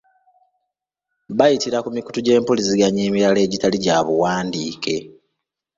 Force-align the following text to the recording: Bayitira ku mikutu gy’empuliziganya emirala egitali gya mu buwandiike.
Bayitira 1.37 1.77
ku 1.83 1.89
mikutu 1.95 2.19
gy’empuliziganya 2.25 3.01
emirala 3.07 3.39
egitali 3.45 3.77
gya 3.83 3.95
mu 4.05 4.13
buwandiike. 4.17 4.95